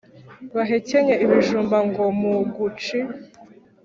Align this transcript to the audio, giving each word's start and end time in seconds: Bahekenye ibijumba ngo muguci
Bahekenye 0.55 1.15
ibijumba 1.25 1.77
ngo 1.87 2.03
muguci 2.19 2.99